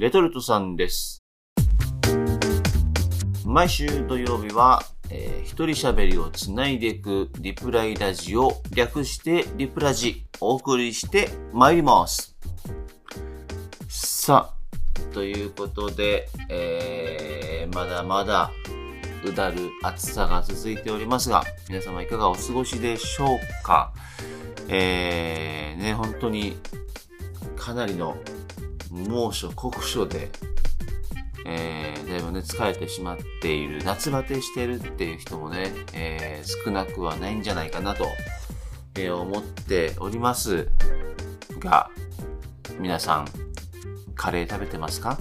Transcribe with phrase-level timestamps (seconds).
[0.00, 1.22] レトルトさんです。
[3.44, 12.34] 毎週土曜日は、えー一人喋りをつないでいくリプライラジオ、略してリプラジ、お送りして参ります。
[13.90, 18.50] さあ、ということで、えーまだまだ
[19.22, 23.92] うだる暑さが続いておりますが、皆様いかがお過ごしでしょうか？
[24.66, 26.56] えー、ね、本当に
[27.54, 28.16] かなりの
[28.90, 30.30] 猛暑、酷暑で、
[31.46, 38.04] えー、だいぶね、疲れてしまっている、夏バテしてるっていう人もね、えー、少なくはないんじゃないかなと、
[38.96, 40.68] えー思っております。
[41.60, 41.90] が、
[42.78, 43.28] 皆さん、
[44.14, 45.18] カレー食べてますか？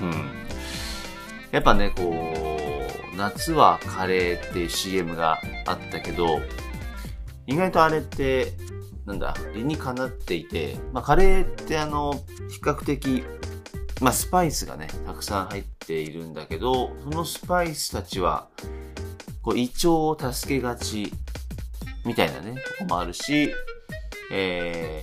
[0.00, 0.12] うん。
[1.50, 2.34] やっぱね、こ
[3.12, 6.40] う、夏はカレーって CM があったけど、
[7.46, 8.52] 意外とあれって、
[9.08, 12.12] なんだ、理にかなっていて、まあ、カレーってあの、
[12.50, 13.24] 比較的、
[14.02, 18.48] まあ、スパイスがね、たくさん入っているんだけど、そのスパイスたちは、
[19.40, 21.10] こう、胃腸を助けがち、
[22.04, 23.50] みたいなね、とこもあるし、
[24.30, 25.02] え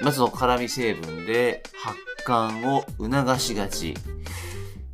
[0.00, 1.98] ー、まあ、その辛味成分で発
[2.30, 3.94] 汗を促しがち、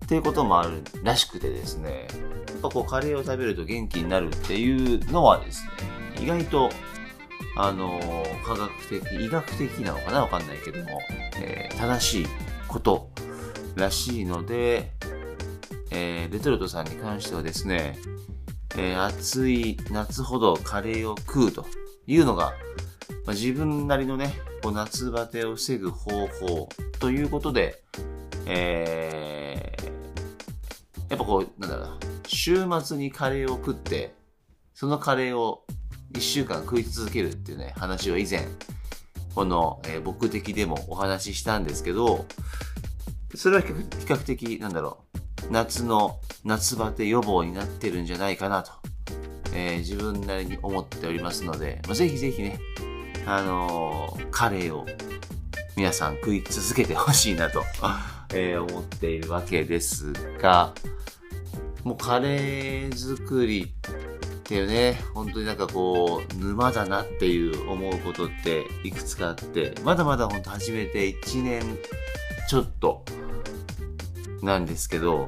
[0.04, 2.06] っていうこともあるらしくてですね、
[2.48, 6.70] やっぱこうカレーを食べると元気になるっていうのはですね、意外と、
[7.56, 8.00] あの
[8.44, 10.22] 科学的、医学的なのかな？
[10.22, 11.00] わかんないけども、
[11.40, 12.26] えー正しい
[12.68, 13.10] こと
[13.74, 14.92] らしいので、
[15.90, 17.98] えーレトルトさんに関してはですね、
[18.76, 21.66] えー暑い夏ほどカレーを食うと
[22.06, 22.54] いうのが、
[23.26, 27.82] まあ、自分なりのね、こう夏バテを防ぐ方法ということで、
[28.46, 29.92] えー
[31.10, 34.14] やっぱこう、なんだろうな、週末にカレーを食って、
[34.72, 35.66] そのカレーを
[36.14, 38.46] 一週間食い続けるっていうね、話を以前、
[39.34, 42.26] この、えー僕的でもお話ししたんですけど、
[43.34, 48.72] それは比較比較的、なんだろう、夏の夏バテ予防になってるんじゃないかなと、
[49.54, 52.58] えー自分なりに思っておりますので、まあ、ぜひぜひね、
[53.26, 54.86] あのーカレーを
[55.76, 57.62] 皆さん食い続けてほしいなと、
[58.34, 60.74] えー思っているわけですが、
[61.84, 63.72] もうカレー作り
[64.52, 71.62] っていうね、本当になんかこう、沼だなっていう思うことっていくつかあって、まだまだ本当始めて1年
[72.50, 73.02] ちょっと
[74.42, 75.26] なんですけど、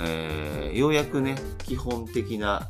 [0.00, 2.68] えーようやくね、基本的な、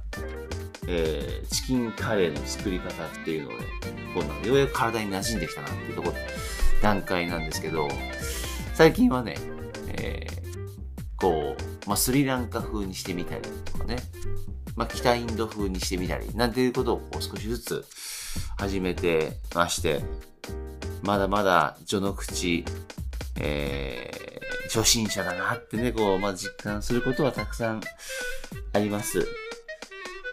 [0.87, 3.65] えーチキンカレーの作り方っていうのをね、
[4.13, 6.15] こうようやく体に馴染んできたなっていうところ、
[6.83, 7.89] 段階なんですけど、
[8.75, 9.37] 最近はね、
[9.97, 10.35] えー
[11.17, 13.97] こう、まあ、スリランカ風にしてみたりとかね、
[14.77, 17.85] まあ、北インド風にしてみたり、なんていうことをこう少しずつ
[18.59, 20.01] 始めてまして、
[21.03, 22.65] まだまだ序の口、
[23.41, 24.25] えー
[24.75, 27.81] 初心者だなってね、こう、まあ、実感することはたくさん
[28.73, 29.25] あります。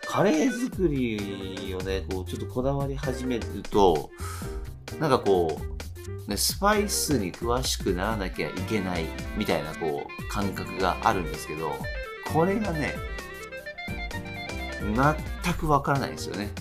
[0.08, 4.10] カレー作りをね、こう、ちょっとこだわり始めると、
[5.00, 5.62] なんかこ
[6.28, 9.06] う、ね、スパイスに詳しくならなきゃいけない
[9.38, 11.72] みたいなこう感覚があるんですけど、
[12.34, 12.96] これがね、
[14.82, 16.52] 全くわからないですよね。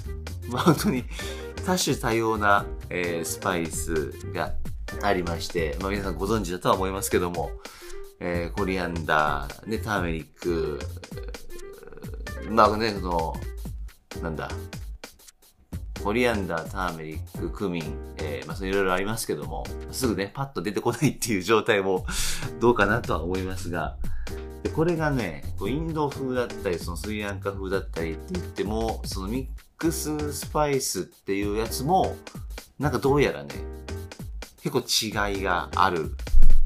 [0.48, 1.04] まあ、本当に
[1.64, 4.52] 多種多様な、えースパイスが
[5.02, 7.52] ありまして、まあ、皆さんご存知だとは思いますけども、
[8.18, 10.78] えーコリアンダー、ね、ターメリック、
[12.50, 13.34] まあね、その、
[14.22, 14.50] なんだ、
[16.02, 22.06] コリアンダー、ターメリック、クミン、えーまあ、いろいろありますけども、すぐね、パッと出てこないっていう状態も
[22.58, 23.96] どうかなとは思いますが、
[24.62, 29.48] でこれがね、こうインド風だったり、そのスリランカ風だったりって言っても、そのミッ
[29.78, 32.16] クススパイスっていうやつも、
[32.78, 33.54] なんかどうやらね、
[34.62, 36.14] 結構違いがある。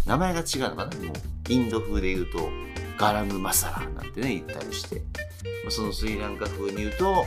[0.07, 0.97] 名前が違うのかな？
[0.97, 2.51] もう、インド風で言うと、
[2.99, 4.97] ガラムマサラなんてね、言ったりして。
[4.97, 7.25] まあそのスリランカ風に言うと、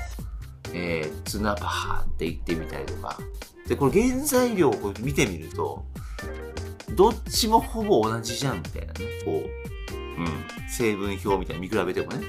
[0.73, 3.17] えー、ツナパハって言ってみたりとか。
[3.67, 5.85] で、これ原材料をこう見てみると、
[6.91, 8.99] どっちもほぼ同じじゃんみたいなね。
[9.25, 9.49] こう、
[10.17, 10.69] うん。
[10.69, 12.27] 成分表みたいな見比べてもね。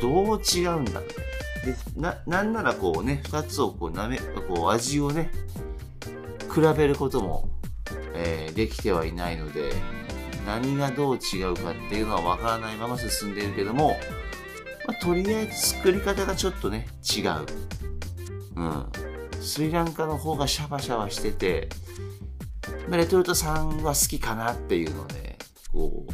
[0.00, 1.00] どう違うんだ。
[1.00, 5.30] で、な、なんならこうね、二つをこうなめ、こう味をね、
[6.54, 7.48] 比べることも、
[8.14, 9.72] えーできてはいないので、
[10.44, 13.96] 何がどう違うかっていうのはわからないまま進んでいるけども、
[14.86, 17.46] まあ、とりあえず作り方がちょっとね、違う。
[18.56, 18.86] うん。
[19.40, 21.68] スリランカの方がシャバシャバしてて、
[22.88, 25.38] まレトルトさんは好きかなっていうのをね、
[25.70, 26.12] こう、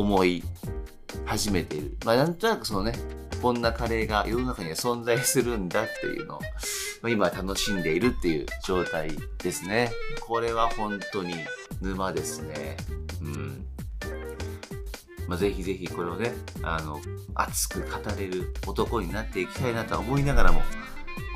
[0.00, 0.42] 思い
[1.24, 1.96] 始めている。
[2.04, 2.94] まあなんとなくそのね、
[3.40, 6.40] こんなカレーが世の中には存在するんだっていうのを、
[7.02, 9.90] ま、今楽しんでいるっていう状態ですね。
[10.20, 11.34] これは本当に
[11.80, 12.76] 沼ですね。
[13.22, 13.66] うん。
[15.26, 16.32] まあ、ぜひぜひこれをね、
[16.62, 17.00] あの、
[17.34, 17.88] 熱く語
[18.18, 20.60] れる男になっていきたいなとは思いながらも、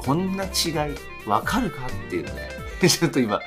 [0.00, 0.48] こんな違
[0.92, 2.50] い、わかるかっていうね、
[2.88, 3.40] ちょっと今、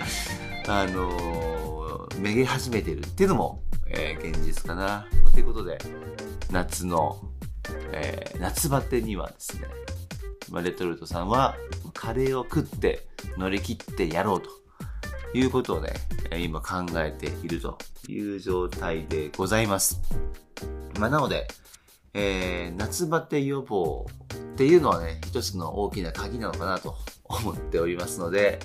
[0.68, 5.08] あのー、めげ始めてるっていうのも、えー、現実かな。
[5.34, 5.78] ということで、
[6.52, 7.20] 夏の、
[7.92, 9.68] えー、夏バテにはですね、
[10.52, 11.56] まあ、レトルトさんは
[11.94, 13.08] カレーを食って
[13.38, 14.50] 乗り切ってやろうと
[15.34, 15.94] いうことをね、
[16.38, 20.02] 今考えているという状態でございます。
[21.00, 21.48] まあ、なので、
[22.14, 26.96] えー、夏バテ予防っていうのはね、一つの大きな鍵なのかなと
[27.26, 28.60] 思っておりますので、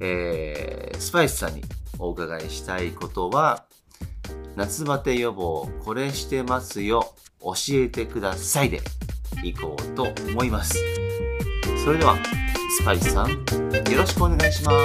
[0.00, 1.62] えー、スパイスさんに
[1.98, 3.66] お伺いしたいことは、
[4.58, 8.80] 夏バテ予防これしてますよ、教えてくださいで
[9.44, 10.76] いこうと思います。
[11.84, 12.16] それでは、
[12.80, 13.36] スパイスさん、よ
[13.96, 14.78] ろしくお願いします。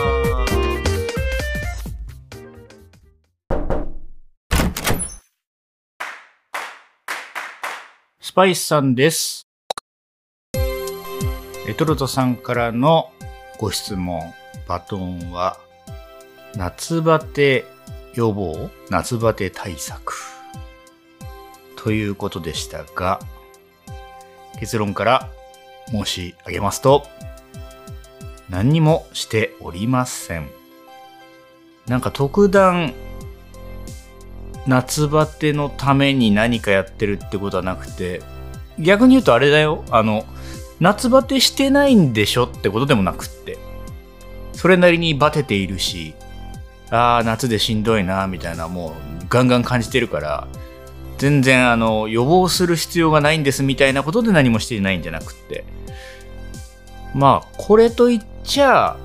[8.21, 9.47] スパイスさんです。
[11.65, 13.09] レトルトさんからの
[13.57, 14.21] ご質問、
[14.67, 15.57] バトンは、
[16.55, 17.65] 夏バテ
[18.13, 20.13] 予防夏バテ対策
[21.75, 23.19] ということでしたが、
[24.59, 25.29] 結論から
[25.91, 27.05] 申し上げますと、
[28.49, 30.49] 何にもしておりません。
[31.87, 32.93] なんか特段
[34.65, 38.21] 夏バテのために何かやってるってことはなくて、
[38.79, 40.25] 逆に言うとあれだよ、あの、
[40.79, 43.57] 夏バテしてないんでしょってことでもなくって、
[44.53, 46.13] それなりにバテているし、
[46.93, 48.93] ああ、夏でしんどいな、みたいな、もう
[49.27, 50.47] ガンガン感じてるから、
[51.17, 55.65] 全然あの、予防する必要がないんですみたいなことで何もしてないんじゃなくって、
[57.15, 58.95] まあ、これといっちゃ、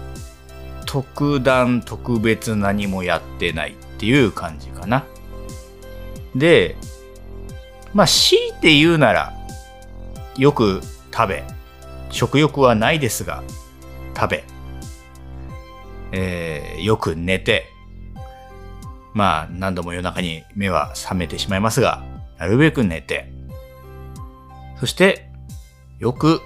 [0.85, 5.05] 特段特別何もやってないっていう感じかな。
[6.35, 6.76] で、
[7.94, 9.32] まあ、強いて言うなら、
[10.37, 11.44] よく食べ、
[12.11, 13.43] 食欲はないですが、
[14.14, 14.44] 食べ、
[16.12, 17.73] えー、よく寝て、
[19.19, 22.05] まあ、何度も夜中に目は覚めてしまいますが、
[22.38, 23.29] なるべく寝て、
[24.79, 25.29] そして、
[25.99, 26.41] よく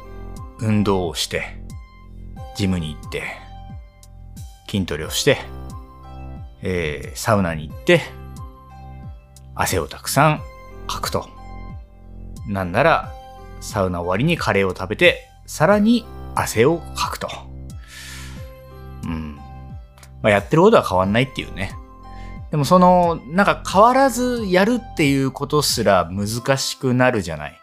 [0.59, 1.55] 運動をして、
[2.57, 3.25] ジムに行って、
[4.71, 5.37] 筋トレをして、
[6.63, 8.01] えー、サウナに行って、
[9.55, 10.43] 汗をたくさん
[10.87, 11.29] かくと。
[12.49, 13.13] なんなら、
[13.61, 17.29] サウナ終わりにカレーを食べて、さらに汗をかくと。
[19.05, 19.37] うん。
[20.23, 21.75] まあ、やってることは変わんないっていうね。
[22.53, 27.59] でもその、なんか変わらずやるっていうことすら難しくなるじゃない。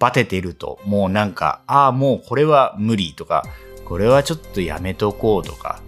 [0.00, 3.44] バテてると、もうなんか、ああ、もうこれは無理とか、
[3.84, 5.80] これはちょっとやめとこうとか。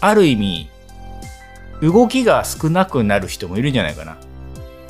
[0.00, 0.68] ある意味、
[1.80, 4.16] 動きが少なくなる人もいるんじゃないかな。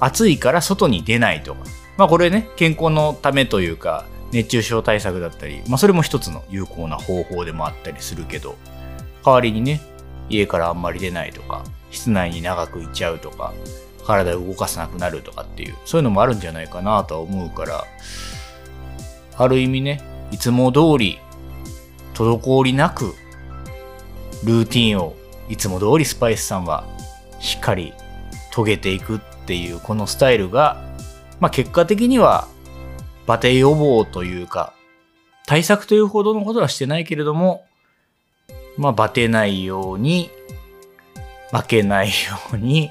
[0.00, 1.60] 暑いから外に出ないとか。
[1.98, 8.56] まあこれね、健康のためというか、熱中症対策だったり、まあそれも一つの有効な方法でもあったりするけど、
[9.22, 9.82] 代わりにね、
[10.30, 13.52] 家からあんまり出ないとか、室内に長くいちゃうとか、
[14.06, 17.84] 体を動かさなくなるとかっていう、そういうのもあるんじゃないかなとは思うから、
[19.36, 21.18] ある意味ね、いつも通り、
[22.14, 23.14] 滞りなく、
[24.44, 25.14] ルーティンを
[25.48, 26.84] いつも通りスパイスさんは
[27.40, 27.92] しっかり
[28.52, 30.82] 遂げていくっていうこのスタイルが、
[31.40, 32.48] まあ、結果的には
[33.26, 34.72] バテ予防というか、
[35.46, 37.64] 対策というほどのことはしてないけれども、
[38.76, 40.30] まあ、バテないように、
[41.52, 42.12] 負けないよ
[42.52, 42.90] うに、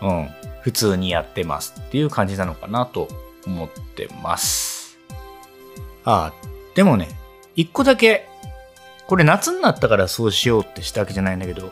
[0.00, 0.28] うん、
[0.62, 3.08] 普通にやってますっていう感じなのかなと
[3.46, 4.98] 思ってます。
[6.04, 6.32] あ、
[6.74, 7.08] でもね、
[7.54, 8.26] 一個だけ、
[9.06, 11.70] これ夏になったからそうしようってしたわけじゃないんだけど、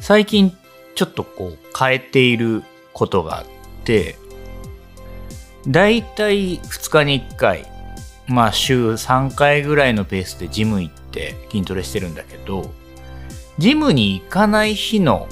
[0.00, 0.56] 最近
[0.94, 2.62] ちょっとこう変えている
[2.92, 3.46] ことがあっ
[3.84, 4.16] て、
[5.68, 7.66] だいたい2日に1回、
[8.26, 12.72] まあ週3回ぐらいのペースでジム行って筋トレしてるんだけど、
[13.58, 15.28] ジムに行かない日の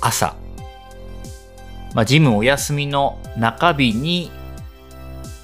[0.00, 0.36] 朝、
[1.94, 4.30] まあジムお休みの中日に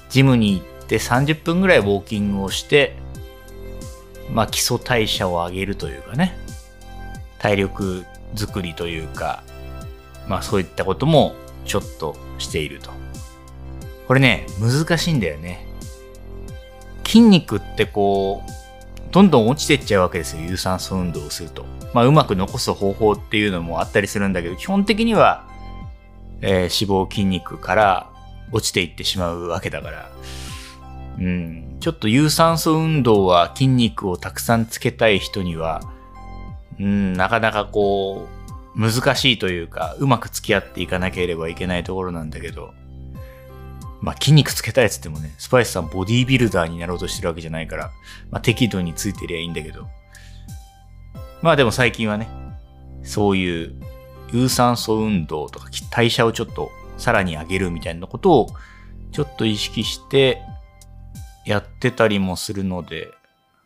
[0.09, 2.95] ジムに行って30分ぐらいウォーキングをして、
[4.31, 6.37] まあ基礎代謝を上げるというかね、
[7.39, 9.43] 体力作りというか、
[10.29, 11.35] まあそういったことも
[11.65, 12.91] ちょっとしていると。
[14.07, 15.67] これね、難しいんだよね。
[17.05, 18.51] 筋肉ってこう、
[19.11, 21.65] どんどん落ちていっちゃうわけですよ、有酸素運動をすると。
[21.97, 25.47] まあうまく残す方法っていうのもあったりするんだけど、基本的には、
[26.41, 28.11] えー、脂肪筋肉から
[28.51, 30.11] 落ちていってしまうわけだから、
[31.17, 35.81] うん、ちょっと有酸素運動は筋肉をたくさんつけたい人には、
[36.79, 38.27] うん、なかなかこ
[38.75, 42.75] う、難しいというか、うまく付き合っていかなければいけないところなんだけど、
[44.01, 47.89] まあ筋肉つけたいっつってもね、スパイスさんボディービルダーになろうとしてるわけじゃないから、
[48.29, 49.87] まあ適度についてりゃいいんだけど。
[51.47, 52.27] まあでも最近はね、
[53.03, 53.73] そういう
[54.33, 58.47] 有酸素運動とか代謝をちょっとさらに上げるみたいなことを
[59.13, 60.41] ちょっと意識して
[61.45, 63.07] やってたりもするので、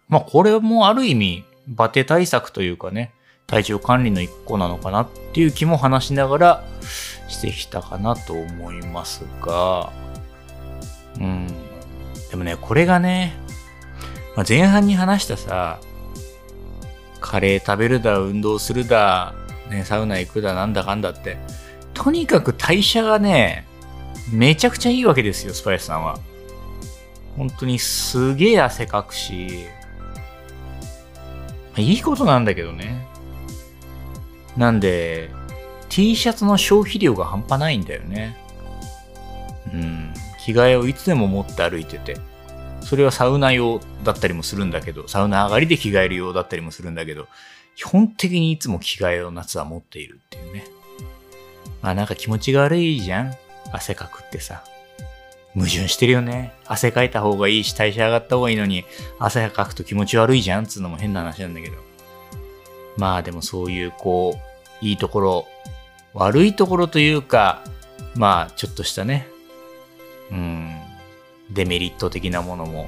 [0.10, 3.16] まあこれもある意味バテ対策というかね、
[3.48, 6.64] 体調管理の一個なのかなっていう気も話しながら
[7.30, 9.92] してきたかなと思いますが、
[11.20, 11.48] うん。
[12.30, 13.34] でもね、これがね、
[14.36, 15.80] まあ、前半に話したさ、
[17.22, 19.34] カレー食べるだ、運動するだ、
[19.70, 21.38] ね、サウナ行くだ、なんだかんだって、
[21.94, 23.66] とにかく代謝がね、
[24.34, 26.20] めちゃくちゃいいわけですよ、スパイスさんは。
[27.38, 29.66] 本当にすげえ汗かくし、
[31.78, 33.08] いいことなんだけどね。
[34.58, 35.30] なんで、
[35.90, 38.38] T シャツの消費量が半端ないんだよね。
[39.74, 40.14] うん。
[40.44, 42.18] 着替えをいつでも持って歩いてて。
[42.82, 47.28] それはサウナ用だったりもするんだけど、サウナ上がりで着替える用だったりもするんだけど、
[47.76, 50.66] 基本的にいつも着替えを夏は持っているっていうね。
[51.82, 53.34] まあなんか気持ちが悪いじゃん
[53.72, 54.64] 汗かくってさ。
[55.54, 56.54] 矛盾してるよね。
[56.66, 58.86] 汗かいた方がいいし、代謝上がった方がいいのに、
[59.20, 61.76] 汗かくと気持ち悪いじゃんつうのも変な話なんだけど。
[62.98, 64.40] まあでもそういうこ
[64.82, 65.48] う、いいところ、
[66.14, 67.64] 悪いところというか、
[68.16, 69.28] まあちょっとしたね、
[70.32, 70.61] うん、
[71.54, 72.88] デメリット的なものも、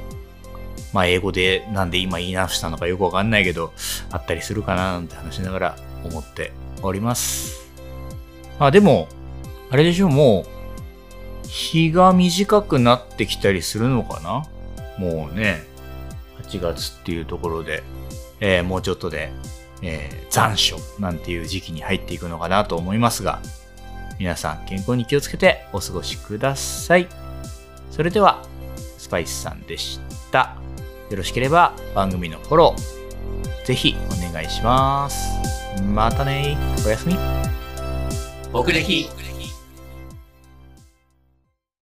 [0.93, 3.74] まあ英語でなんで今言い直したのかよくわかんないけど、
[4.12, 6.51] あったりするかななんて話しながら思って
[6.82, 7.70] おります。
[8.60, 9.08] まあでも、
[9.70, 10.46] あれでしょう、も
[11.43, 14.46] う、日が短くなってきたりするのかな？
[14.98, 15.63] もうね、
[16.43, 17.84] 8月っていうところで、
[18.39, 19.32] えー、もうちょっとで、
[19.82, 23.41] えー、残暑なんていう時期に入っていくのかなと思いますが、
[24.20, 27.08] 皆さん健康に気をつけてお過ごしください。
[27.91, 28.43] それでは、
[29.13, 30.00] パイスさんでし
[30.32, 30.58] た。
[31.12, 35.39] よろしければ番組のフォロー、ぜひお願いします。
[35.84, 37.15] またねおやすみ。
[38.51, 39.08] 僕歴